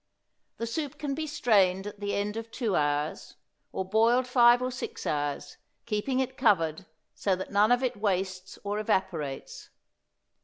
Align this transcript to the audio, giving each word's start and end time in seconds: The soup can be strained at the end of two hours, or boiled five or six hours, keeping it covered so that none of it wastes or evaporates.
The 0.57 0.65
soup 0.65 0.97
can 0.97 1.13
be 1.13 1.27
strained 1.27 1.85
at 1.85 1.99
the 1.99 2.15
end 2.15 2.35
of 2.35 2.49
two 2.49 2.75
hours, 2.75 3.35
or 3.71 3.85
boiled 3.85 4.25
five 4.25 4.59
or 4.59 4.71
six 4.71 5.05
hours, 5.05 5.57
keeping 5.85 6.19
it 6.19 6.37
covered 6.39 6.87
so 7.13 7.35
that 7.35 7.51
none 7.51 7.71
of 7.71 7.83
it 7.83 7.97
wastes 7.97 8.57
or 8.63 8.79
evaporates. 8.79 9.69